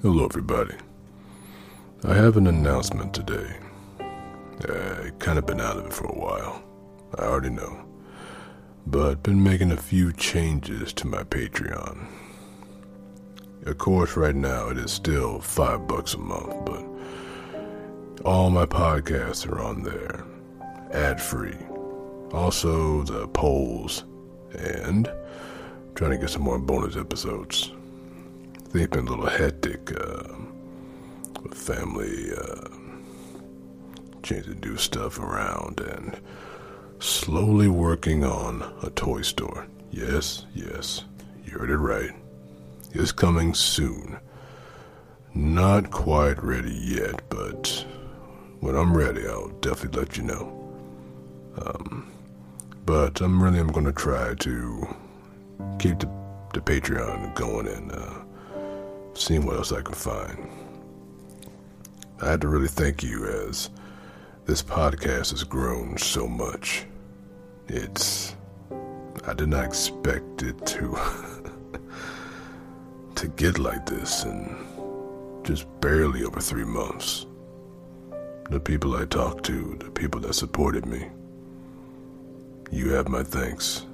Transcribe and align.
Hello, 0.00 0.24
everybody. 0.24 0.76
I 2.04 2.14
have 2.14 2.36
an 2.36 2.46
announcement 2.46 3.12
today. 3.12 3.56
Uh, 3.98 5.02
I 5.02 5.10
kind 5.18 5.40
of 5.40 5.46
been 5.46 5.60
out 5.60 5.76
of 5.76 5.86
it 5.86 5.92
for 5.92 6.04
a 6.04 6.16
while. 6.16 6.62
I 7.18 7.22
already 7.22 7.50
know. 7.50 7.84
But 8.86 9.24
been 9.24 9.42
making 9.42 9.72
a 9.72 9.76
few 9.76 10.12
changes 10.12 10.92
to 10.92 11.08
my 11.08 11.24
Patreon. 11.24 12.06
Of 13.66 13.78
course, 13.78 14.16
right 14.16 14.36
now 14.36 14.68
it 14.68 14.78
is 14.78 14.92
still 14.92 15.40
five 15.40 15.88
bucks 15.88 16.14
a 16.14 16.18
month, 16.18 16.54
but 16.64 18.24
all 18.24 18.50
my 18.50 18.66
podcasts 18.66 19.50
are 19.50 19.60
on 19.60 19.82
there, 19.82 20.24
ad 20.92 21.20
free. 21.20 21.58
Also, 22.32 23.02
the 23.02 23.26
polls, 23.26 24.04
and 24.56 25.10
trying 25.96 26.12
to 26.12 26.18
get 26.18 26.30
some 26.30 26.42
more 26.42 26.60
bonus 26.60 26.96
episodes. 26.96 27.72
They've 28.72 28.90
been 28.90 29.06
a 29.06 29.10
little 29.10 29.28
hectic 29.28 29.90
uh, 29.98 30.24
with 31.42 31.54
family, 31.54 32.30
uh, 32.36 32.68
changing 34.22 34.60
new 34.60 34.76
stuff 34.76 35.18
around, 35.18 35.80
and 35.80 36.20
slowly 36.98 37.68
working 37.68 38.24
on 38.24 38.62
a 38.82 38.90
toy 38.90 39.22
store. 39.22 39.66
Yes, 39.90 40.44
yes, 40.54 41.04
you 41.44 41.52
heard 41.52 41.70
it 41.70 41.78
right. 41.78 42.10
It's 42.92 43.12
coming 43.12 43.54
soon. 43.54 44.18
Not 45.34 45.90
quite 45.90 46.42
ready 46.42 46.74
yet, 46.74 47.22
but 47.30 47.86
when 48.60 48.74
I'm 48.76 48.94
ready, 48.94 49.26
I'll 49.26 49.48
definitely 49.60 50.00
let 50.00 50.16
you 50.16 50.24
know. 50.24 50.74
Um, 51.64 52.12
but 52.84 53.20
I'm 53.22 53.42
really 53.42 53.60
I'm 53.60 53.68
going 53.68 53.86
to 53.86 53.92
try 53.92 54.34
to 54.34 54.96
keep 55.78 55.98
the, 56.00 56.10
the 56.52 56.60
Patreon 56.60 57.34
going 57.34 57.66
and 57.68 57.92
uh, 57.92 58.14
seeing 59.18 59.44
what 59.44 59.56
else 59.56 59.72
I 59.72 59.82
can 59.82 59.94
find. 59.94 60.48
I 62.20 62.30
had 62.30 62.40
to 62.42 62.48
really 62.48 62.68
thank 62.68 63.02
you 63.02 63.26
as 63.26 63.70
this 64.46 64.62
podcast 64.62 65.30
has 65.30 65.44
grown 65.44 65.98
so 65.98 66.26
much. 66.26 66.86
It's 67.68 68.34
I 69.26 69.34
did 69.34 69.48
not 69.48 69.64
expect 69.64 70.42
it 70.42 70.64
to 70.66 70.96
to 73.14 73.28
get 73.28 73.58
like 73.58 73.84
this 73.86 74.24
in 74.24 74.56
just 75.42 75.66
barely 75.80 76.24
over 76.24 76.40
three 76.40 76.64
months. 76.64 77.26
The 78.50 78.60
people 78.60 78.96
I 78.96 79.04
talked 79.04 79.44
to, 79.46 79.76
the 79.80 79.90
people 79.90 80.20
that 80.22 80.34
supported 80.34 80.86
me, 80.86 81.08
you 82.70 82.90
have 82.90 83.08
my 83.08 83.22
thanks 83.22 83.84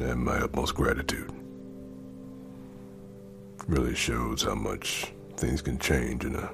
and 0.00 0.24
my 0.24 0.38
utmost 0.38 0.74
gratitude 0.74 1.32
really 3.66 3.94
shows 3.94 4.42
how 4.42 4.54
much 4.54 5.12
things 5.36 5.60
can 5.60 5.78
change 5.78 6.24
in 6.24 6.34
a 6.36 6.50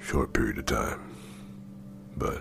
short 0.00 0.32
period 0.32 0.58
of 0.58 0.66
time. 0.66 1.00
But 2.16 2.40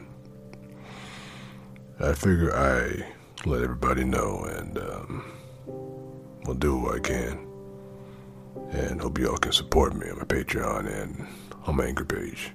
I 1.99 2.13
figure 2.13 2.55
I 2.55 3.05
let 3.47 3.61
everybody 3.61 4.03
know 4.03 4.43
and 4.43 4.77
um, 4.77 5.31
will 6.45 6.55
do 6.55 6.77
what 6.77 6.95
I 6.95 6.99
can. 6.99 7.47
And 8.71 9.01
hope 9.01 9.19
y'all 9.19 9.37
can 9.37 9.51
support 9.51 9.95
me 9.95 10.09
on 10.09 10.17
my 10.17 10.23
Patreon 10.23 10.91
and 11.01 11.27
on 11.65 11.77
my 11.77 11.85
Anchor 11.85 12.05
page. 12.05 12.51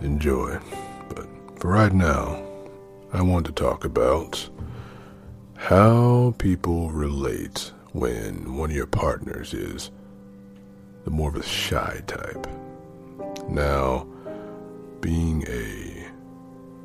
Enjoy. 0.00 0.58
But 1.08 1.26
for 1.58 1.70
right 1.70 1.92
now, 1.92 2.42
I 3.12 3.22
want 3.22 3.46
to 3.46 3.52
talk 3.52 3.84
about 3.84 4.48
how 5.56 6.34
people 6.38 6.90
relate 6.90 7.72
when 7.94 8.56
one 8.56 8.70
of 8.70 8.76
your 8.76 8.88
partners 8.88 9.54
is 9.54 9.92
the 11.04 11.10
more 11.10 11.28
of 11.28 11.36
a 11.36 11.42
shy 11.44 12.02
type. 12.08 12.46
Now, 13.48 14.06
being 15.00 15.44
a 15.46 16.06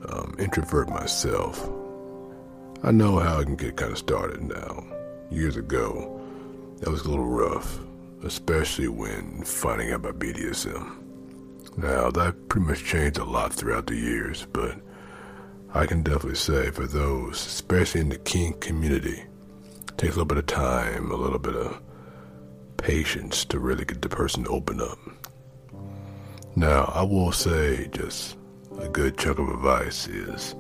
um, 0.08 0.36
introvert 0.38 0.88
myself, 0.88 1.68
I 2.84 2.92
know 2.92 3.18
how 3.18 3.40
I 3.40 3.44
can 3.44 3.56
get 3.56 3.76
kind 3.76 3.92
of 3.92 3.98
started 3.98 4.44
now. 4.44 4.86
Years 5.32 5.58
ago, 5.58 6.22
that 6.78 6.90
was 6.90 7.02
a 7.02 7.10
little 7.10 7.26
rough, 7.26 7.80
especially 8.24 8.88
when 8.88 9.44
finding 9.44 9.90
out 9.90 9.96
about 9.96 10.20
BDSM. 10.20 10.96
Now, 11.76 12.12
that 12.12 12.50
pretty 12.50 12.68
much 12.68 12.84
changed 12.84 13.18
a 13.18 13.24
lot 13.24 13.52
throughout 13.52 13.88
the 13.88 13.96
years, 13.96 14.46
but 14.54 14.80
I 15.74 15.88
can 15.88 16.04
definitely 16.04 16.36
say 16.36 16.70
for 16.70 16.86
those, 16.86 17.36
especially 17.36 18.02
in 18.02 18.10
the 18.10 18.18
kink 18.20 18.60
community, 18.60 19.24
takes 20.00 20.16
a 20.16 20.20
little 20.20 20.26
bit 20.26 20.38
of 20.38 20.46
time, 20.46 21.12
a 21.12 21.16
little 21.16 21.38
bit 21.38 21.58
of 21.58 21.82
patience 22.78 23.44
to 23.44 23.60
really 23.60 23.84
get 23.84 24.02
the 24.02 24.08
person 24.08 24.46
to 24.46 24.50
open 24.50 24.80
up. 24.80 24.98
Now, 26.56 26.90
I 26.96 27.04
will 27.04 27.34
say 27.34 27.90
just 27.92 28.38
a 28.80 28.88
good 28.88 29.18
chunk 29.18 29.40
of 29.40 29.50
advice 29.50 30.08
is 30.08 30.56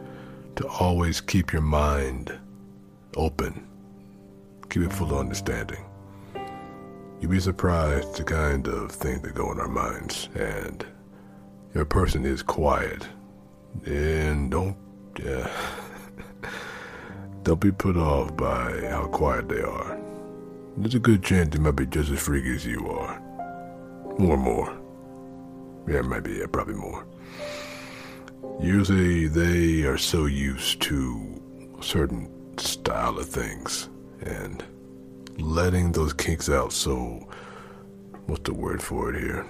to 0.57 0.67
always 0.67 1.21
keep 1.21 1.53
your 1.53 1.61
mind 1.61 2.37
open, 3.15 3.65
keep 4.69 4.83
it 4.83 4.91
full 4.91 5.13
of 5.13 5.19
understanding. 5.19 5.85
You'd 7.21 7.31
be 7.31 7.39
surprised 7.39 8.17
the 8.17 8.25
kind 8.25 8.67
of 8.67 8.91
things 8.91 9.21
that 9.21 9.35
go 9.35 9.53
in 9.53 9.59
our 9.61 9.69
minds, 9.69 10.27
and 10.35 10.85
if 11.73 11.81
a 11.81 11.85
person 11.85 12.25
is 12.25 12.43
quiet, 12.43 13.07
and 13.85 14.51
don't, 14.51 14.75
yeah. 15.17 15.49
Don't 17.43 17.59
be 17.59 17.71
put 17.71 17.97
off 17.97 18.35
by 18.35 18.87
how 18.89 19.07
quiet 19.07 19.47
they 19.49 19.61
are. 19.61 19.97
There's 20.77 20.95
a 20.95 20.99
good 20.99 21.23
chance 21.23 21.55
they 21.55 21.61
might 21.61 21.75
be 21.75 21.85
just 21.85 22.11
as 22.11 22.19
freaky 22.19 22.53
as 22.55 22.65
you 22.65 22.87
are. 22.89 23.19
More 24.17 24.35
and 24.35 24.43
more. 24.43 24.77
Yeah, 25.87 26.01
maybe, 26.01 26.33
yeah, 26.33 26.45
probably 26.51 26.75
more. 26.75 27.05
Usually 28.61 29.27
they 29.27 29.87
are 29.87 29.97
so 29.97 30.25
used 30.25 30.81
to 30.81 31.41
a 31.79 31.83
certain 31.83 32.29
style 32.57 33.17
of 33.17 33.27
things 33.27 33.89
and 34.21 34.63
letting 35.37 35.93
those 35.93 36.13
kinks 36.13 36.49
out 36.49 36.73
so 36.73 37.27
what's 38.25 38.43
the 38.43 38.53
word 38.53 38.81
for 38.81 39.13
it 39.13 39.19
here? 39.19 39.45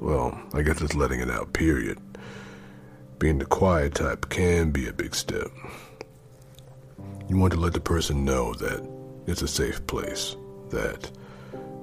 Well, 0.00 0.38
I 0.54 0.62
guess 0.62 0.80
it's 0.80 0.94
letting 0.94 1.20
it 1.20 1.30
out, 1.30 1.52
period. 1.52 1.98
Being 3.18 3.38
the 3.38 3.46
quiet 3.46 3.94
type 3.94 4.28
can 4.28 4.70
be 4.70 4.88
a 4.88 4.92
big 4.92 5.14
step. 5.14 5.50
You 7.28 7.36
want 7.36 7.52
to 7.54 7.58
let 7.58 7.72
the 7.72 7.80
person 7.80 8.24
know 8.24 8.54
that 8.54 8.88
it's 9.26 9.42
a 9.42 9.48
safe 9.48 9.84
place, 9.88 10.36
that 10.70 11.10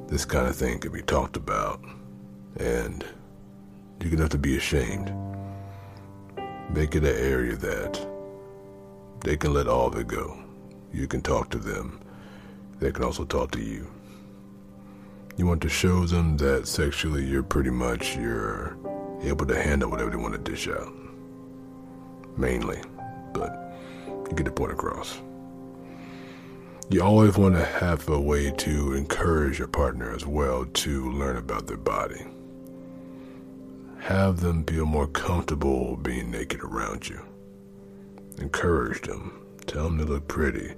this 0.07 0.23
kind 0.23 0.47
of 0.47 0.55
thing 0.55 0.79
can 0.79 0.93
be 0.93 1.01
talked 1.01 1.35
about, 1.35 1.83
and 2.57 3.03
you 3.99 4.09
don't 4.11 4.21
have 4.21 4.29
to 4.29 4.37
be 4.37 4.55
ashamed. 4.55 5.13
Make 6.69 6.95
it 6.95 7.03
an 7.03 7.17
area 7.17 7.57
that 7.57 8.07
they 9.19 9.35
can 9.35 9.53
let 9.53 9.67
all 9.67 9.87
of 9.87 9.97
it 9.97 10.07
go. 10.07 10.41
You 10.93 11.07
can 11.07 11.21
talk 11.21 11.49
to 11.49 11.57
them. 11.57 11.99
They 12.79 12.93
can 12.93 13.03
also 13.03 13.25
talk 13.25 13.51
to 13.51 13.61
you. 13.61 13.91
You 15.35 15.45
want 15.45 15.61
to 15.63 15.69
show 15.69 16.05
them 16.05 16.37
that 16.37 16.69
sexually 16.69 17.25
you're 17.25 17.43
pretty 17.43 17.69
much 17.69 18.15
you're 18.15 18.77
able 19.21 19.45
to 19.47 19.61
handle 19.61 19.89
whatever 19.89 20.09
they 20.09 20.15
want 20.15 20.35
to 20.35 20.51
dish 20.51 20.69
out. 20.69 20.93
Mainly. 22.37 22.79
But 23.33 23.75
you 24.07 24.35
get 24.37 24.45
the 24.45 24.51
point 24.51 24.71
across 24.71 25.19
you 26.89 27.01
always 27.01 27.37
want 27.37 27.55
to 27.55 27.65
have 27.65 28.07
a 28.09 28.19
way 28.19 28.51
to 28.51 28.93
encourage 28.93 29.59
your 29.59 29.67
partner 29.67 30.13
as 30.13 30.25
well 30.25 30.65
to 30.65 31.11
learn 31.11 31.37
about 31.37 31.67
their 31.67 31.77
body. 31.77 32.25
Have 33.99 34.41
them 34.41 34.65
feel 34.65 34.85
more 34.85 35.07
comfortable 35.07 35.95
being 35.95 36.29
naked 36.29 36.61
around 36.61 37.07
you. 37.07 37.21
Encourage 38.37 39.01
them. 39.01 39.45
Tell 39.65 39.85
them 39.85 39.97
they 39.97 40.03
look 40.03 40.27
pretty. 40.27 40.73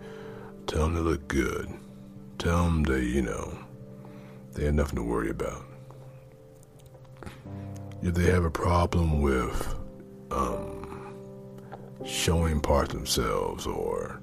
Tell 0.67 0.83
them 0.83 0.93
they 0.95 1.01
look 1.01 1.27
good. 1.27 1.73
Tell 2.37 2.65
them 2.65 2.83
they, 2.83 3.01
you 3.01 3.23
know, 3.23 3.57
they 4.53 4.65
have 4.65 4.75
nothing 4.75 4.97
to 4.97 5.03
worry 5.03 5.29
about. 5.29 5.65
If 8.03 8.13
they 8.13 8.29
have 8.29 8.45
a 8.45 8.51
problem 8.51 9.21
with 9.21 9.75
um, 10.29 11.15
showing 12.05 12.59
parts 12.59 12.93
themselves 12.93 13.65
or 13.65 14.21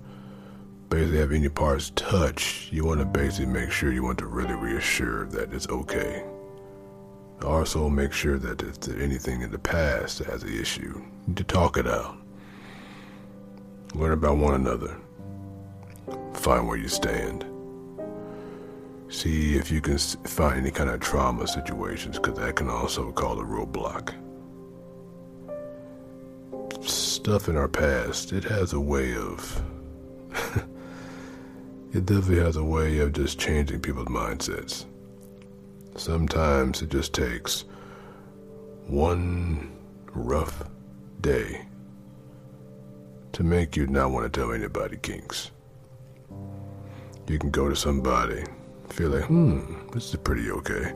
basically 0.93 1.19
have 1.19 1.33
any 1.33 1.49
parts 1.49 1.91
touched, 1.97 2.71
you 2.71 2.85
want 2.85 3.01
to 3.01 3.07
basically 3.07 3.47
make 3.47 3.71
sure 3.71 3.91
you 3.91 4.03
want 4.03 4.19
to 4.19 4.27
really 4.27 4.53
reassure 4.53 5.25
that 5.25 5.51
it's 5.55 5.67
okay. 5.71 6.23
Also, 7.43 7.89
make 7.89 8.13
sure 8.13 8.39
that 8.39 8.63
if 8.63 9.01
anything 9.01 9.41
in 9.41 9.51
the 9.51 9.59
past 9.59 10.19
has 10.19 10.43
an 10.43 10.53
issue, 10.53 11.03
to 11.35 11.43
talk 11.45 11.79
it 11.79 11.87
out. 11.87 12.19
Learn 13.95 14.13
about 14.13 14.37
one 14.37 14.53
another. 14.53 14.99
Find 16.35 16.69
where 16.69 16.77
you 16.77 16.89
stand. 16.89 17.47
See 19.09 19.57
if 19.57 19.71
you 19.71 19.81
can 19.81 19.97
find 19.97 20.59
any 20.59 20.71
kind 20.71 20.91
of 20.91 21.01
trauma 21.01 21.49
situations, 21.49 22.19
because 22.19 22.39
that 22.39 22.57
can 22.57 22.69
also 22.69 23.13
cause 23.13 23.39
a 23.39 23.43
roadblock. 23.43 24.13
Stuff 26.87 27.49
in 27.49 27.57
our 27.57 27.69
past, 27.69 28.35
it 28.35 28.45
has 28.45 28.75
a 28.75 28.81
way 28.81 29.17
of 29.17 29.63
it 31.93 32.07
definitely 32.07 32.43
has 32.43 32.57
a 32.57 32.65
way 32.65 32.99
of 32.99 33.13
just 33.13 33.39
changing 33.39 33.81
people's 33.81 34.09
mindsets. 34.09 34.87
Sometimes 35.97 36.81
it 36.81 36.89
just 36.89 37.13
takes 37.13 37.65
one 38.87 39.71
rough 40.15 40.65
day 41.21 41.67
to 43.33 43.43
make 43.43 43.77
you 43.77 43.87
not 43.87 44.11
want 44.11 44.31
to 44.31 44.41
tell 44.41 44.53
anybody 44.53 44.97
kinks. 44.97 45.51
You 47.29 47.39
can 47.39 47.51
go 47.51 47.69
to 47.69 47.77
somebody, 47.77 48.45
feel 48.89 49.11
like, 49.11 49.25
hmm, 49.25 49.89
this 49.93 50.11
is 50.11 50.17
pretty 50.17 50.51
okay. 50.51 50.95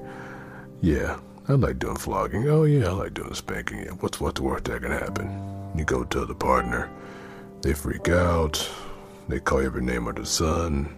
Yeah, 0.81 1.19
I 1.49 1.53
like 1.53 1.79
doing 1.79 1.97
flogging. 1.97 2.49
Oh 2.49 2.65
yeah, 2.65 2.89
I 2.89 2.93
like 2.93 3.15
doing 3.15 3.35
spanking. 3.35 3.79
Yeah, 3.79 3.93
what's 4.01 4.21
what's 4.21 4.41
the 4.41 4.47
worst 4.47 4.65
that 4.65 4.83
can 4.83 4.91
happen? 4.91 5.73
You 5.77 5.85
go 5.85 6.05
tell 6.05 6.27
the 6.27 6.35
partner, 6.35 6.91
they 7.63 7.75
freak 7.75 8.09
out, 8.09 8.69
they 9.29 9.41
call 9.41 9.61
you 9.61 9.67
every 9.67 9.83
name 9.83 10.07
under 10.07 10.23
the 10.23 10.27
sun, 10.27 10.97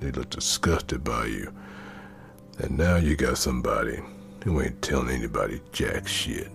they 0.00 0.10
look 0.10 0.30
disgusted 0.30 1.04
by 1.04 1.26
you, 1.26 1.52
and 2.58 2.76
now 2.76 2.96
you 2.96 3.16
got 3.16 3.38
somebody 3.38 4.00
who 4.44 4.60
ain't 4.60 4.80
telling 4.82 5.10
anybody 5.10 5.60
jack 5.72 6.06
shit. 6.08 6.50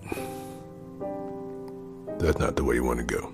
That's 2.19 2.39
not 2.39 2.55
the 2.55 2.63
way 2.63 2.75
you 2.75 2.83
want 2.83 2.99
to 2.99 3.05
go. 3.05 3.33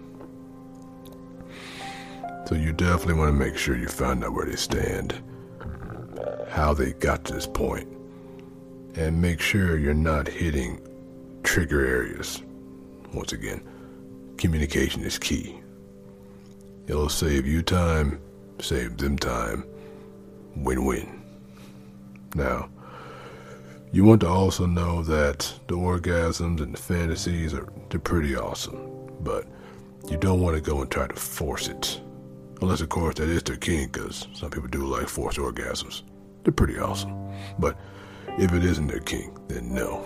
So 2.46 2.56
you 2.56 2.74
definitely 2.74 3.16
want 3.16 3.30
to 3.30 3.34
make 3.34 3.58
sure 3.58 3.78
you 3.78 3.88
find 3.88 4.24
out 4.24 4.34
where 4.34 4.46
they 4.46 4.56
stand, 4.56 5.22
how 6.50 6.74
they 6.74 6.94
got 6.94 7.26
to 7.26 7.34
this 7.34 7.46
point, 7.46 7.88
and 8.96 9.22
make 9.22 9.40
sure 9.40 9.78
you're 9.78 9.94
not 9.94 10.28
hitting 10.28 10.82
trigger 11.44 11.86
areas. 11.86 12.42
Once 13.14 13.34
again, 13.34 13.62
communication 14.38 15.04
is 15.04 15.20
key. 15.20 15.60
It'll 16.90 17.08
save 17.08 17.46
you 17.46 17.62
time, 17.62 18.20
save 18.60 18.98
them 18.98 19.16
time, 19.16 19.64
win 20.56 20.86
win. 20.86 21.22
Now, 22.34 22.70
you 23.92 24.04
want 24.04 24.22
to 24.22 24.28
also 24.28 24.66
know 24.66 25.04
that 25.04 25.54
the 25.68 25.76
orgasms 25.76 26.62
and 26.62 26.74
the 26.74 26.82
fantasies 26.82 27.54
are 27.54 27.72
they're 27.92 28.00
pretty 28.00 28.36
awesome, 28.36 28.80
but 29.22 29.46
you 30.10 30.18
don't 30.18 30.42
want 30.42 30.56
to 30.56 30.62
go 30.62 30.82
and 30.82 30.90
try 30.90 31.06
to 31.06 31.14
force 31.14 31.68
it. 31.68 32.02
Unless, 32.60 32.82
of 32.82 32.90
course, 32.90 33.16
that 33.16 33.30
is 33.30 33.44
their 33.44 33.56
kink, 33.56 33.92
because 33.92 34.28
some 34.34 34.50
people 34.50 34.68
do 34.68 34.86
like 34.86 35.08
forced 35.08 35.38
orgasms. 35.38 36.02
They're 36.44 36.52
pretty 36.52 36.80
awesome. 36.80 37.14
But 37.60 37.78
if 38.40 38.52
it 38.52 38.66
isn't 38.66 38.88
their 38.88 39.00
kink, 39.00 39.32
then 39.48 39.74
no. 39.74 40.04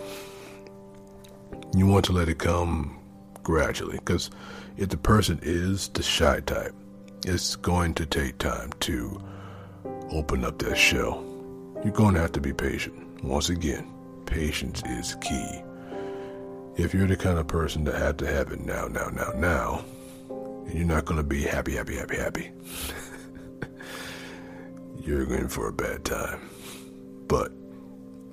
You 1.76 1.88
want 1.88 2.04
to 2.06 2.12
let 2.12 2.28
it 2.28 2.40
come 2.40 3.00
gradually, 3.42 3.98
because 3.98 4.30
if 4.78 4.90
the 4.90 4.98
person 4.98 5.40
is 5.42 5.90
the 5.90 6.04
shy 6.04 6.40
type, 6.42 6.74
it's 7.26 7.56
going 7.56 7.94
to 7.96 8.06
take 8.06 8.38
time 8.38 8.72
to 8.82 9.22
open 10.12 10.44
up 10.44 10.60
that 10.60 10.78
shell. 10.78 11.24
You're 11.84 11.94
going 11.94 12.16
to 12.16 12.22
have 12.22 12.32
to 12.34 12.42
be 12.42 12.54
patient. 12.54 13.24
Once 13.24 13.50
again, 13.50 13.92
patience 14.26 14.82
is 14.86 15.16
key. 15.22 15.62
If 16.76 16.94
you're 16.94 17.08
the 17.08 17.16
kind 17.16 17.38
of 17.38 17.48
person 17.48 17.84
that 17.86 17.96
had 17.96 18.18
to 18.20 18.28
have 18.28 18.52
it 18.52 18.66
now, 18.66 18.88
now, 18.88 19.10
now, 19.10 19.32
now, 19.36 19.86
and 20.30 20.74
you're 20.74 20.88
not 20.88 21.06
going 21.06 21.18
to 21.18 21.24
be 21.24 21.44
happy, 21.44 21.76
happy, 21.76 21.96
happy, 21.96 22.18
happy, 22.18 22.52
you're 25.00 25.32
in 25.34 25.50
for 25.50 25.68
a 25.68 25.74
bad 25.74 26.04
time. 26.04 26.40
But 27.28 27.52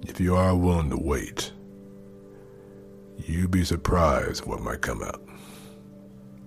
if 0.02 0.20
you 0.20 0.36
are 0.36 0.56
willing 0.56 0.90
to 0.90 0.96
wait, 0.96 1.52
you'd 3.18 3.50
be 3.50 3.64
surprised 3.64 4.46
what 4.46 4.60
might 4.60 4.80
come 4.80 5.02
out. 5.02 5.22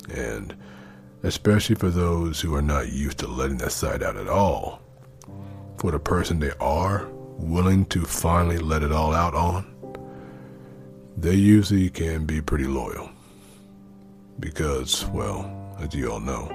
And 0.10 0.56
especially 1.24 1.76
for 1.76 1.90
those 1.90 2.42
who 2.42 2.54
are 2.56 2.62
not 2.62 2.92
used 2.92 3.20
to 3.20 3.28
letting 3.28 3.58
that 3.60 3.72
side 3.72 4.04
out 4.04 4.18
at 4.18 4.28
all, 4.28 4.82
for 5.78 5.92
the 5.92 6.00
person 6.00 6.40
they 6.40 6.52
are 6.60 7.08
willing 7.38 7.86
to 7.86 8.04
finally 8.04 8.58
let 8.58 8.84
it 8.84 8.92
all 8.92 9.14
out 9.14 9.34
on, 9.34 9.66
they 11.18 11.36
usually 11.36 11.90
can 11.90 12.26
be 12.26 12.42
pretty 12.42 12.66
loyal. 12.66 13.10
Because, 14.40 15.06
well, 15.08 15.76
as 15.80 15.94
you 15.94 16.12
all 16.12 16.20
know, 16.20 16.52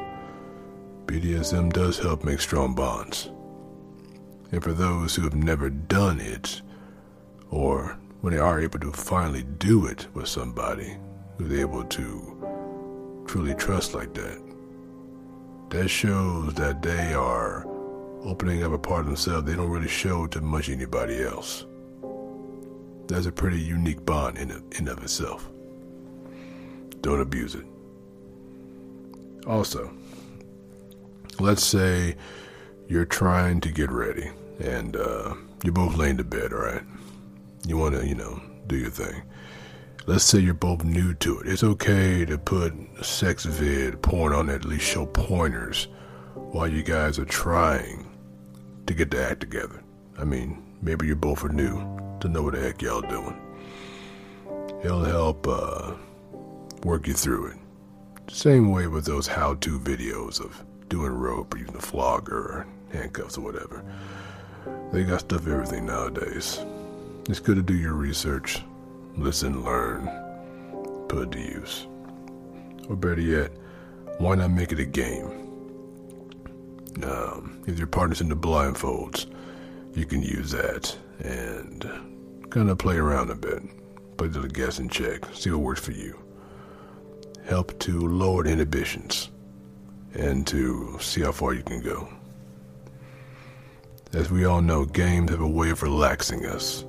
BDSM 1.07 1.73
does 1.73 1.99
help 1.99 2.25
make 2.25 2.41
strong 2.41 2.75
bonds. 2.75 3.31
And 4.51 4.63
for 4.63 4.73
those 4.73 5.15
who 5.15 5.23
have 5.23 5.35
never 5.35 5.71
done 5.71 6.21
it, 6.21 6.61
or 7.51 7.97
when 8.21 8.33
they 8.33 8.39
are 8.39 8.61
able 8.61 8.79
to 8.81 8.93
finally 8.93 9.43
do 9.43 9.87
it 9.87 10.07
with 10.15 10.29
somebody 10.29 10.97
who's 11.37 11.59
able 11.59 11.85
to 11.85 12.48
truly 13.29 13.55
trust 13.55 13.95
like 13.95 14.15
that, 14.15 14.41
that 15.69 15.89
shows 15.89 16.55
that 16.55 16.83
they 16.83 17.13
are 17.13 17.67
opening 18.25 18.65
up 18.65 18.73
a 18.73 18.79
part 18.79 19.01
of 19.01 19.07
themselves 19.07 19.47
they 19.47 19.55
don't 19.55 19.71
really 19.71 19.87
show 19.89 20.27
to 20.27 20.41
much 20.41 20.69
anybody 20.71 21.23
else. 21.23 21.67
That's 23.07 23.27
a 23.27 23.33
pretty 23.33 23.61
unique 23.61 24.05
bond 24.05 24.39
in 24.39 24.51
and 24.51 24.89
of 24.89 25.03
itself. 25.03 25.49
Don't 27.03 27.21
abuse 27.21 27.55
it. 27.55 27.65
Also, 29.47 29.91
let's 31.39 31.65
say 31.65 32.17
you're 32.89 33.05
trying 33.05 33.61
to 33.61 33.71
get 33.71 33.91
ready 33.91 34.31
and 34.59 34.97
uh, 34.97 35.35
you're 35.63 35.73
both 35.73 35.97
laying 35.97 36.17
to 36.17 36.25
bed, 36.25 36.53
all 36.53 36.61
right? 36.61 36.83
You 37.67 37.77
want 37.77 37.95
to, 37.95 38.07
you 38.07 38.15
know, 38.15 38.41
do 38.67 38.77
your 38.77 38.91
thing. 38.91 39.23
Let's 40.09 40.25
say 40.25 40.39
you're 40.39 40.55
both 40.55 40.85
new 40.85 41.13
to 41.17 41.41
it. 41.41 41.49
It's 41.49 41.63
okay 41.63 42.25
to 42.25 42.39
put 42.39 42.73
sex 43.05 43.45
vid 43.45 44.01
porn 44.01 44.33
on 44.33 44.49
at 44.49 44.65
least 44.65 44.87
show 44.87 45.05
pointers 45.05 45.87
while 46.35 46.67
you 46.67 46.83
guys 46.83 47.19
are 47.19 47.27
trying 47.27 48.09
to 48.87 48.95
get 48.95 49.11
the 49.11 49.23
act 49.23 49.41
together. 49.41 49.83
I 50.19 50.25
mean, 50.25 50.63
maybe 50.81 51.07
you 51.07 51.15
both 51.15 51.45
are 51.45 51.51
new 51.51 51.75
to 52.21 52.29
know 52.29 52.45
what 52.45 52.55
the 52.55 52.61
heck 52.61 52.81
y'all 52.81 53.03
doing. 53.03 53.39
It'll 54.83 55.05
help 55.05 55.47
uh, 55.47 55.93
work 56.85 57.07
you 57.07 57.13
through 57.13 57.49
it. 57.49 57.59
Same 58.33 58.73
way 58.73 58.87
with 58.87 59.05
those 59.05 59.27
how-to 59.27 59.79
videos 59.79 60.41
of 60.41 60.65
doing 60.89 61.13
rope 61.13 61.55
or 61.55 61.59
using 61.59 61.77
a 61.77 61.83
flogger 61.83 62.35
or 62.35 62.67
handcuffs 62.95 63.37
or 63.37 63.43
whatever. 63.43 63.85
They 64.91 65.05
got 65.05 65.21
stuff 65.21 65.47
everything 65.47 65.85
nowadays. 65.85 66.65
It's 67.29 67.41
good 67.41 67.57
to 67.57 67.63
do 67.63 67.75
your 67.75 67.93
research, 67.93 68.63
listen, 69.19 69.65
learn, 69.65 70.09
put 71.09 71.33
to 71.33 71.41
use. 71.41 71.87
Or 72.89 72.97
better 72.97 73.21
yet, 73.21 73.51
why 74.19 74.35
not 74.35 74.51
make 74.51 74.73
it 74.73 74.81
a 74.81 74.85
game? 74.85 75.27
Um, 77.03 77.63
if 77.67 77.79
your 77.79 77.87
partner's 77.87 78.21
into 78.21 78.37
blindfolds, 78.37 79.27
you 79.95 80.07
can 80.07 80.23
use 80.23 80.51
that 80.53 80.97
and 81.21 81.83
kind 82.51 82.71
of 82.71 82.79
play 82.79 82.97
around 82.97 83.31
a 83.31 83.35
bit, 83.35 83.63
play 84.17 84.29
the 84.29 84.49
guess 84.49 84.79
and 84.79 84.91
check, 84.91 85.25
see 85.33 85.51
what 85.51 85.61
works 85.61 85.81
for 85.81 85.93
you. 85.93 86.19
Help 87.47 87.79
to 87.81 88.07
lower 88.09 88.45
the 88.45 88.51
inhibitions 88.51 89.31
and 90.15 90.47
to 90.47 90.99
see 91.01 91.23
how 91.23 91.33
far 91.33 91.55
you 91.55 91.63
can 91.63 91.81
go. 91.83 92.09
As 94.13 94.31
we 94.31 94.45
all 94.45 94.63
know, 94.63 94.85
games 94.85 95.31
have 95.31 95.41
a 95.41 95.49
way 95.49 95.71
of 95.71 95.83
relaxing 95.83 96.47
us 96.47 96.85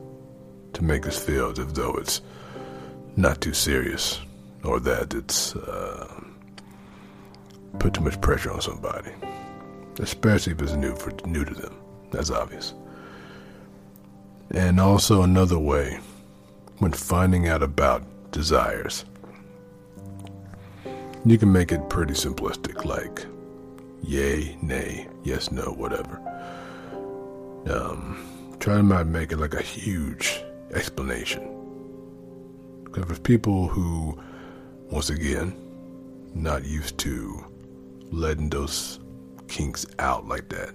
to 0.79 0.83
make 0.85 1.05
us 1.07 1.17
feel 1.17 1.49
as 1.51 1.73
though 1.73 1.93
it's 1.93 2.21
not 3.15 3.41
too 3.41 3.53
serious 3.53 4.19
or 4.63 4.79
that 4.79 5.13
it's 5.13 5.55
uh, 5.55 6.21
put 7.79 7.93
too 7.93 8.01
much 8.01 8.19
pressure 8.21 8.51
on 8.51 8.61
somebody 8.61 9.11
especially 9.99 10.53
if 10.53 10.61
it's 10.61 10.73
new 10.73 10.95
for 10.95 11.11
new 11.27 11.45
to 11.45 11.53
them. 11.53 11.75
That's 12.11 12.31
obvious. 12.31 12.73
And 14.51 14.79
also 14.79 15.21
another 15.21 15.59
way, 15.59 15.99
when 16.79 16.91
finding 16.91 17.47
out 17.47 17.61
about 17.61 18.03
desires, 18.31 19.05
you 21.25 21.37
can 21.37 21.51
make 21.51 21.71
it 21.71 21.89
pretty 21.89 22.13
simplistic, 22.13 22.85
like 22.85 23.25
yay, 24.01 24.57
nay, 24.61 25.07
yes, 25.23 25.51
no, 25.51 25.65
whatever. 25.65 26.19
Um, 27.67 28.55
try 28.59 28.75
to 28.75 28.83
not 28.83 29.07
make 29.07 29.31
it 29.31 29.37
like 29.37 29.53
a 29.53 29.61
huge 29.61 30.41
explanation. 30.73 31.55
Because 32.83 33.05
for 33.05 33.21
people 33.21 33.67
who, 33.67 34.17
once 34.91 35.09
again, 35.09 35.55
not 36.33 36.65
used 36.65 36.97
to 36.99 37.45
letting 38.11 38.49
those 38.49 38.99
kinks 39.47 39.85
out 39.99 40.27
like 40.27 40.49
that. 40.49 40.73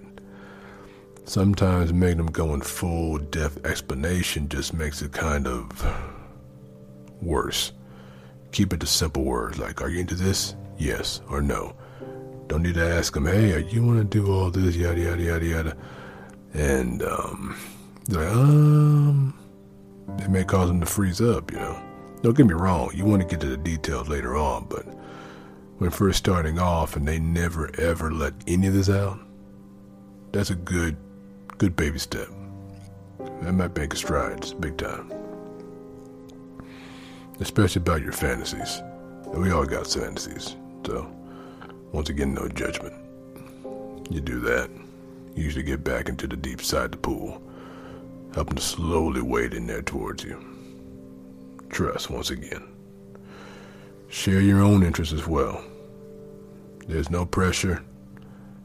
Sometimes 1.25 1.91
making 1.91 2.17
them 2.17 2.27
go 2.27 2.53
in 2.53 2.61
full 2.61 3.17
depth 3.17 3.65
explanation 3.65 4.47
just 4.47 4.73
makes 4.73 5.01
it 5.01 5.11
kind 5.11 5.47
of 5.47 5.71
worse. 7.21 7.71
Keep 8.51 8.73
it 8.73 8.79
to 8.81 8.85
simple 8.85 9.23
words 9.23 9.57
like, 9.57 9.81
Are 9.81 9.89
you 9.89 10.01
into 10.01 10.15
this? 10.15 10.55
Yes 10.77 11.21
or 11.29 11.41
no. 11.41 11.75
Don't 12.47 12.61
need 12.61 12.75
to 12.75 12.87
ask 12.87 13.13
them, 13.13 13.25
Hey, 13.25 13.53
are 13.53 13.59
you 13.59 13.83
want 13.83 13.99
to 13.99 14.03
do 14.03 14.31
all 14.31 14.51
this? 14.51 14.75
Yada, 14.75 15.01
yada, 15.01 15.23
yada, 15.23 15.45
yada. 15.45 15.77
And, 16.53 17.01
um, 17.01 17.57
they're 18.07 18.23
like, 18.23 18.35
Um, 18.37 19.33
it 20.19 20.29
may 20.29 20.43
cause 20.43 20.67
them 20.67 20.79
to 20.79 20.85
freeze 20.85 21.21
up, 21.21 21.51
you 21.51 21.57
know. 21.57 21.81
Don't 22.21 22.35
get 22.35 22.47
me 22.47 22.53
wrong, 22.53 22.91
you 22.93 23.05
want 23.05 23.21
to 23.21 23.27
get 23.27 23.39
to 23.41 23.47
the 23.47 23.57
details 23.57 24.09
later 24.09 24.35
on, 24.35 24.65
but 24.65 24.85
when 25.77 25.89
first 25.89 26.17
starting 26.17 26.57
off 26.57 26.95
and 26.95 27.07
they 27.07 27.19
never 27.19 27.69
ever 27.79 28.11
let 28.11 28.33
any 28.47 28.67
of 28.67 28.73
this 28.73 28.89
out, 28.89 29.19
that's 30.31 30.49
a 30.49 30.55
good, 30.55 30.97
good 31.57 31.75
baby 31.75 31.99
step. 31.99 32.27
That 33.41 33.53
might 33.53 33.75
make 33.75 33.93
strides, 33.95 34.53
big 34.53 34.77
time. 34.77 35.11
Especially 37.39 37.81
about 37.81 38.01
your 38.01 38.13
fantasies. 38.13 38.81
We 39.27 39.51
all 39.51 39.65
got 39.65 39.87
fantasies, 39.87 40.55
so 40.85 41.11
once 41.91 42.09
again, 42.09 42.33
no 42.33 42.47
judgment. 42.47 42.93
You 44.09 44.21
do 44.21 44.39
that, 44.41 44.69
you 45.35 45.43
usually 45.43 45.63
get 45.63 45.83
back 45.83 46.09
into 46.09 46.27
the 46.27 46.37
deep 46.37 46.61
side 46.61 46.85
of 46.85 46.91
the 46.91 46.97
pool, 46.97 47.41
helping 48.35 48.57
to 48.57 48.61
slowly 48.61 49.21
wade 49.21 49.53
in 49.53 49.65
there 49.65 49.81
towards 49.81 50.21
you. 50.21 50.37
Trust 51.69 52.09
once 52.09 52.29
again. 52.29 52.63
Share 54.09 54.41
your 54.41 54.61
own 54.61 54.83
interests 54.83 55.13
as 55.13 55.25
well. 55.25 55.63
There's 56.85 57.09
no 57.09 57.25
pressure. 57.25 57.81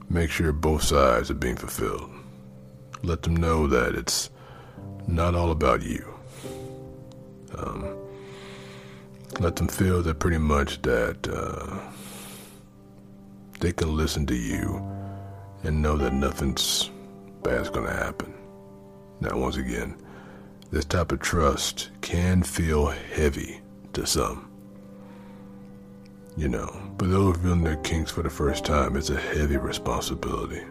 Make 0.08 0.30
sure 0.30 0.52
both 0.52 0.82
sides 0.82 1.30
are 1.30 1.34
being 1.34 1.56
fulfilled. 1.56 2.10
Let 3.04 3.22
them 3.22 3.36
know 3.36 3.68
that 3.68 3.94
it's 3.94 4.28
not 5.06 5.36
all 5.36 5.52
about 5.52 5.82
you. 5.82 6.04
Um, 7.56 7.96
let 9.38 9.54
them 9.54 9.68
feel 9.68 10.02
that 10.02 10.18
pretty 10.18 10.38
much 10.38 10.82
that 10.82 11.28
uh, 11.28 11.78
they 13.60 13.72
can 13.72 13.96
listen 13.96 14.26
to 14.26 14.34
you 14.34 14.84
and 15.62 15.80
know 15.80 15.96
that 15.96 16.12
nothing's 16.12 16.90
bad's 17.42 17.70
going 17.70 17.86
to 17.86 17.92
happen. 17.92 18.34
Now, 19.20 19.36
once 19.36 19.56
again, 19.56 19.96
this 20.70 20.84
type 20.84 21.12
of 21.12 21.20
trust 21.20 21.90
can 22.00 22.42
feel 22.42 22.86
heavy 22.86 23.60
to 23.92 24.06
some. 24.06 24.50
You 26.36 26.48
know, 26.48 26.94
for 26.98 27.06
those 27.06 27.36
feeling 27.36 27.62
their 27.62 27.76
kinks 27.76 28.10
for 28.10 28.22
the 28.22 28.30
first 28.30 28.64
time, 28.64 28.96
it's 28.96 29.10
a 29.10 29.20
heavy 29.20 29.56
responsibility. 29.56 30.62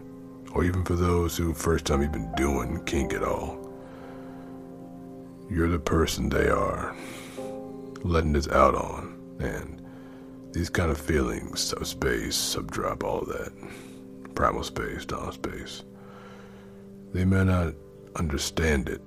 Or 0.52 0.64
even 0.64 0.84
for 0.84 0.96
those 0.96 1.36
who 1.36 1.54
first 1.54 1.84
time 1.84 2.02
even 2.02 2.32
doing 2.34 2.82
kink 2.86 3.12
at 3.12 3.22
all. 3.22 3.56
You're 5.48 5.68
the 5.68 5.78
person 5.78 6.28
they 6.28 6.48
are 6.48 6.96
letting 8.02 8.32
this 8.32 8.48
out 8.48 8.74
on, 8.74 9.16
and 9.38 9.80
these 10.52 10.70
kind 10.70 10.90
of 10.90 10.98
feelings, 10.98 11.60
subspace, 11.60 12.36
subdrop, 12.36 13.04
all 13.04 13.24
that, 13.26 13.52
primal 14.34 14.64
space, 14.64 15.04
dom 15.04 15.32
space, 15.32 15.84
they 17.12 17.24
may 17.24 17.44
not 17.44 17.74
understand 18.16 18.88
it. 18.88 19.00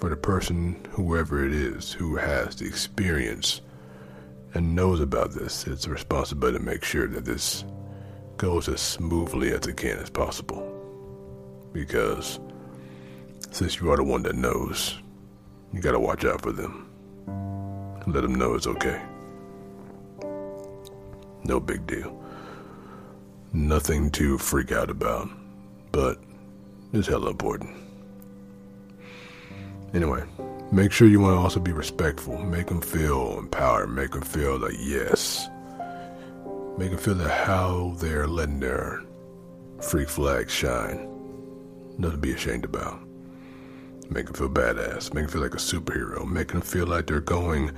For 0.00 0.08
the 0.10 0.16
person, 0.16 0.80
whoever 0.90 1.44
it 1.44 1.52
is, 1.52 1.92
who 1.92 2.16
has 2.16 2.56
the 2.56 2.66
experience 2.66 3.60
and 4.54 4.74
knows 4.74 5.00
about 5.00 5.32
this, 5.32 5.66
it's 5.66 5.86
a 5.86 5.90
responsibility 5.90 6.58
to 6.58 6.64
make 6.64 6.84
sure 6.84 7.08
that 7.08 7.24
this 7.24 7.64
goes 8.36 8.68
as 8.68 8.80
smoothly 8.80 9.50
as 9.50 9.66
it 9.66 9.76
can 9.76 9.98
as 9.98 10.08
possible. 10.08 10.64
Because 11.72 12.38
since 13.50 13.80
you 13.80 13.90
are 13.90 13.96
the 13.96 14.04
one 14.04 14.22
that 14.22 14.36
knows, 14.36 14.98
you 15.72 15.80
gotta 15.80 15.98
watch 15.98 16.24
out 16.24 16.42
for 16.42 16.52
them. 16.52 16.88
Let 18.06 18.22
them 18.22 18.36
know 18.36 18.54
it's 18.54 18.66
okay. 18.68 19.02
No 21.44 21.58
big 21.60 21.86
deal. 21.86 22.22
Nothing 23.52 24.10
to 24.12 24.38
freak 24.38 24.70
out 24.70 24.90
about, 24.90 25.28
but 25.90 26.22
it's 26.92 27.08
hella 27.08 27.30
important. 27.30 27.87
Anyway, 29.94 30.22
make 30.70 30.92
sure 30.92 31.08
you 31.08 31.20
want 31.20 31.34
to 31.34 31.38
also 31.38 31.60
be 31.60 31.72
respectful. 31.72 32.38
Make 32.38 32.66
them 32.66 32.80
feel 32.80 33.38
empowered. 33.38 33.90
Make 33.90 34.12
them 34.12 34.22
feel 34.22 34.58
like, 34.58 34.76
yes. 34.78 35.48
Make 36.76 36.90
them 36.90 36.98
feel 36.98 37.14
that 37.14 37.46
how 37.46 37.94
they're 37.98 38.26
letting 38.26 38.60
their 38.60 39.02
freak 39.80 40.08
flag 40.08 40.50
shine. 40.50 41.08
Nothing 41.96 42.16
to 42.16 42.18
be 42.18 42.32
ashamed 42.32 42.64
about. 42.64 43.00
Make 44.10 44.26
them 44.26 44.34
feel 44.34 44.48
badass. 44.48 45.12
Make 45.12 45.24
them 45.24 45.32
feel 45.32 45.42
like 45.42 45.54
a 45.54 45.58
superhero. 45.58 46.26
Make 46.26 46.48
them 46.48 46.60
feel 46.60 46.86
like 46.86 47.06
they're 47.06 47.20
going 47.20 47.72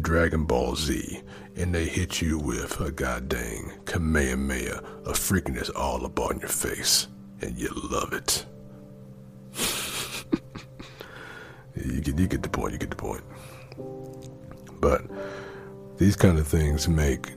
Dragon 0.00 0.44
Ball 0.44 0.76
Z 0.76 1.22
and 1.56 1.74
they 1.74 1.86
hit 1.86 2.20
you 2.20 2.38
with 2.38 2.80
a 2.80 2.92
goddamn 2.92 3.72
Kamehameha 3.86 4.82
of 5.04 5.16
freakiness 5.18 5.70
all 5.74 6.04
up 6.04 6.20
on 6.20 6.38
your 6.40 6.48
face. 6.48 7.08
And 7.40 7.56
you 7.56 7.70
love 7.90 8.12
it. 8.12 8.44
You, 11.84 12.00
get, 12.00 12.18
you 12.18 12.26
get 12.26 12.42
the 12.42 12.48
point, 12.48 12.72
you 12.72 12.78
get 12.78 12.90
the 12.90 12.96
point. 12.96 13.22
But 14.80 15.02
these 15.98 16.16
kind 16.16 16.38
of 16.38 16.46
things 16.46 16.88
make 16.88 17.32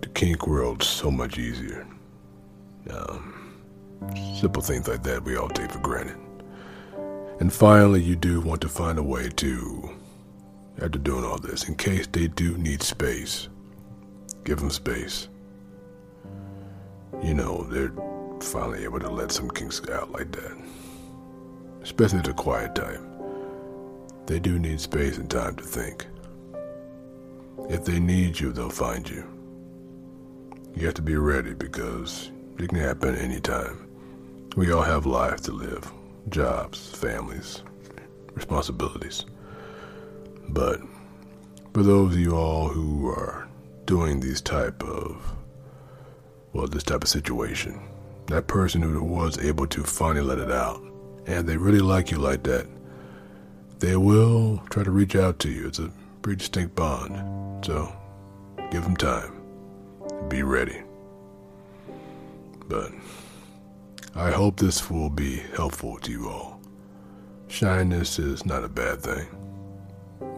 the 0.00 0.08
kink 0.08 0.46
world 0.46 0.82
so 0.82 1.10
much 1.10 1.38
easier. 1.38 1.86
Um, 2.90 3.62
simple 4.38 4.62
things 4.62 4.86
like 4.86 5.02
that 5.04 5.24
we 5.24 5.36
all 5.36 5.48
take 5.48 5.72
for 5.72 5.80
granted. 5.80 6.16
And 7.40 7.52
finally, 7.52 8.02
you 8.02 8.14
do 8.14 8.40
want 8.40 8.60
to 8.60 8.68
find 8.68 8.98
a 8.98 9.02
way 9.02 9.28
to, 9.28 9.90
after 10.80 10.98
doing 10.98 11.24
all 11.24 11.38
this, 11.38 11.68
in 11.68 11.74
case 11.74 12.06
they 12.06 12.28
do 12.28 12.56
need 12.56 12.82
space, 12.82 13.48
give 14.44 14.60
them 14.60 14.70
space. 14.70 15.28
You 17.22 17.34
know, 17.34 17.64
they're 17.70 17.92
finally 18.40 18.84
able 18.84 19.00
to 19.00 19.10
let 19.10 19.32
some 19.32 19.50
kinks 19.50 19.80
out 19.88 20.12
like 20.12 20.30
that. 20.32 20.56
Especially 21.82 22.20
at 22.20 22.28
a 22.28 22.34
quiet 22.34 22.74
time. 22.74 23.13
They 24.26 24.38
do 24.38 24.58
need 24.58 24.80
space 24.80 25.18
and 25.18 25.30
time 25.30 25.56
to 25.56 25.64
think. 25.64 26.06
If 27.68 27.84
they 27.84 28.00
need 28.00 28.38
you, 28.40 28.52
they'll 28.52 28.70
find 28.70 29.08
you. 29.08 29.24
You 30.74 30.86
have 30.86 30.94
to 30.94 31.02
be 31.02 31.16
ready 31.16 31.54
because 31.54 32.30
it 32.58 32.68
can 32.68 32.78
happen 32.78 33.14
anytime. 33.14 33.88
We 34.56 34.72
all 34.72 34.82
have 34.82 35.06
lives 35.06 35.42
to 35.42 35.52
live 35.52 35.92
jobs, 36.28 36.90
families, 36.90 37.62
responsibilities. 38.34 39.24
But 40.48 40.80
for 41.72 41.82
those 41.82 42.14
of 42.14 42.18
you 42.18 42.36
all 42.36 42.68
who 42.68 43.08
are 43.08 43.48
doing 43.84 44.20
these 44.20 44.40
type 44.40 44.82
of 44.82 45.34
well, 46.54 46.68
this 46.68 46.84
type 46.84 47.02
of 47.02 47.08
situation, 47.08 47.80
that 48.28 48.46
person 48.46 48.80
who 48.80 49.02
was 49.02 49.38
able 49.38 49.66
to 49.66 49.82
finally 49.82 50.24
let 50.24 50.38
it 50.38 50.52
out, 50.52 50.80
and 51.26 51.48
they 51.48 51.56
really 51.56 51.80
like 51.80 52.12
you 52.12 52.18
like 52.18 52.44
that, 52.44 52.66
they 53.84 53.98
will 53.98 54.62
try 54.70 54.82
to 54.82 54.90
reach 54.90 55.14
out 55.14 55.38
to 55.38 55.50
you. 55.50 55.66
It's 55.66 55.78
a 55.78 55.90
pretty 56.22 56.38
distinct 56.38 56.74
bond. 56.74 57.66
So 57.66 57.94
give 58.70 58.82
them 58.82 58.96
time. 58.96 59.42
Be 60.28 60.42
ready. 60.42 60.80
But 62.66 62.92
I 64.14 64.30
hope 64.30 64.56
this 64.56 64.90
will 64.90 65.10
be 65.10 65.36
helpful 65.54 65.98
to 65.98 66.10
you 66.10 66.30
all. 66.30 66.62
Shyness 67.48 68.18
is 68.18 68.46
not 68.46 68.64
a 68.64 68.70
bad 68.70 69.02
thing. 69.02 69.26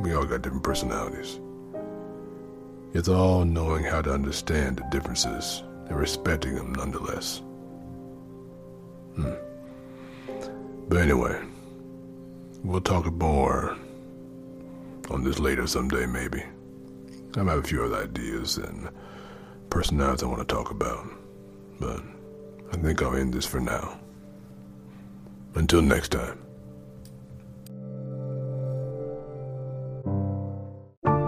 We 0.00 0.12
all 0.12 0.24
got 0.24 0.42
different 0.42 0.64
personalities. 0.64 1.38
It's 2.94 3.08
all 3.08 3.44
knowing 3.44 3.84
how 3.84 4.02
to 4.02 4.12
understand 4.12 4.78
the 4.78 4.88
differences 4.90 5.62
and 5.86 5.96
respecting 5.96 6.56
them 6.56 6.74
nonetheless. 6.74 7.42
Hmm. 9.14 9.34
But 10.88 10.98
anyway, 10.98 11.40
we'll 12.66 12.80
talk 12.80 13.10
more 13.12 13.76
on 15.10 15.22
this 15.22 15.38
later 15.38 15.66
someday, 15.66 16.04
maybe. 16.06 16.42
I 17.36 17.38
have 17.40 17.48
a 17.48 17.62
few 17.62 17.84
other 17.84 18.02
ideas 18.02 18.56
and 18.56 18.88
personalities 19.70 20.22
I 20.22 20.26
want 20.26 20.46
to 20.46 20.54
talk 20.54 20.70
about, 20.70 21.06
but 21.78 22.02
I 22.72 22.76
think 22.76 23.02
I'll 23.02 23.14
end 23.14 23.34
this 23.34 23.46
for 23.46 23.60
now. 23.60 23.98
Until 25.54 25.80
next 25.80 26.10
time. 26.10 26.38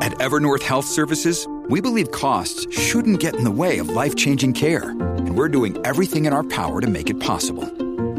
At 0.02 0.12
Evernorth 0.18 0.62
Health 0.62 0.86
Services, 0.86 1.46
we 1.68 1.80
believe 1.80 2.10
costs 2.10 2.66
shouldn't 2.74 3.20
get 3.20 3.36
in 3.36 3.44
the 3.44 3.50
way 3.50 3.78
of 3.78 3.88
life 3.90 4.16
changing 4.16 4.54
care, 4.54 4.90
and 4.90 5.36
we're 5.36 5.48
doing 5.48 5.78
everything 5.84 6.24
in 6.24 6.32
our 6.32 6.44
power 6.44 6.80
to 6.80 6.88
make 6.88 7.10
it 7.10 7.20
possible. 7.20 7.87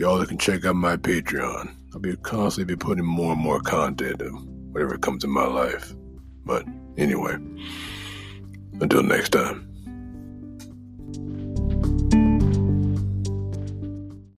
y'all 0.00 0.24
can 0.24 0.38
check 0.38 0.64
out 0.64 0.74
my 0.74 0.96
Patreon. 0.96 1.74
I'll 1.92 2.00
be 2.00 2.16
constantly 2.16 2.74
be 2.74 2.78
putting 2.78 3.04
more 3.04 3.32
and 3.32 3.40
more 3.40 3.60
content 3.60 4.22
of 4.22 4.32
whatever 4.72 4.96
comes 4.96 5.24
in 5.24 5.30
my 5.30 5.44
life. 5.44 5.92
But 6.46 6.64
anyway, 6.96 7.34
until 8.80 9.02
next 9.02 9.28
time. 9.28 9.69